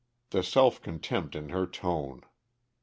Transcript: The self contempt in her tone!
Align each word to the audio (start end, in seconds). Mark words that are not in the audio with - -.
The 0.31 0.41
self 0.41 0.81
contempt 0.81 1.35
in 1.35 1.49
her 1.49 1.67
tone! 1.67 2.23